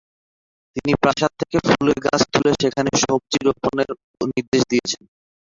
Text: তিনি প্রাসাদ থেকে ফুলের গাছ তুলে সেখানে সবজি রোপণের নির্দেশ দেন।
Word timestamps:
তিনি 0.75 0.91
প্রাসাদ 1.01 1.31
থেকে 1.39 1.57
ফুলের 1.67 1.99
গাছ 2.05 2.21
তুলে 2.31 2.51
সেখানে 2.61 2.91
সবজি 3.03 3.39
রোপণের 3.47 3.89
নির্দেশ 4.31 4.61
দেন। 4.71 5.01